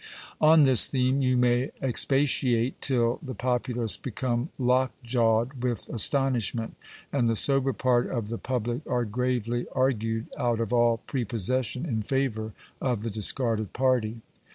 On 0.41 0.63
this 0.63 0.87
theme 0.87 1.21
you 1.21 1.37
may 1.37 1.69
expatiate 1.79 2.81
till 2.81 3.19
the 3.21 3.35
populace 3.35 3.97
become 3.97 4.49
lock 4.57 4.91
jawed 5.03 5.61
with 5.63 5.87
astonishment, 5.89 6.73
and 7.13 7.27
the 7.29 7.35
sober 7.35 7.71
part 7.71 8.09
of 8.09 8.29
the 8.29 8.39
pub 8.39 8.65
lic 8.65 8.81
are 8.87 9.05
gravely 9.05 9.67
argued 9.73 10.25
out 10.35 10.59
of 10.59 10.73
all 10.73 10.97
prepossession 11.05 11.85
in 11.85 12.01
favour 12.01 12.53
of 12.81 13.03
the 13.03 13.11
discarded 13.11 13.73
party. 13.73 14.21